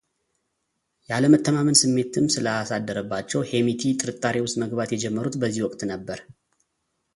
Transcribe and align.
ያለመተማመን 1.09 1.77
ስሜትም 1.81 2.25
ስላሳደረባቸው 2.35 3.45
ሄምቲ 3.51 3.83
ጥርጣሬ 4.01 4.35
ውስጥ 4.45 4.57
መግባት 4.65 4.93
የጀመሩት 4.95 5.37
በዚህ 5.43 5.65
ወቅት 5.67 5.83
ነበር። 5.93 6.21